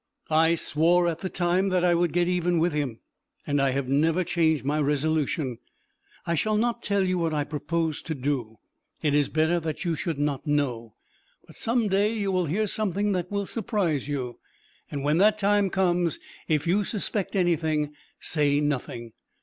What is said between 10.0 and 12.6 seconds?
not know. But some day you will